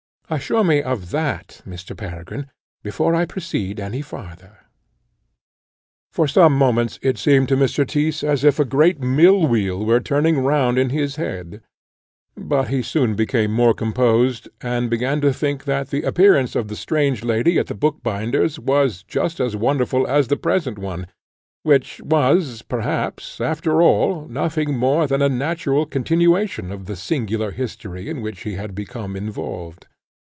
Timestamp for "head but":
11.17-12.69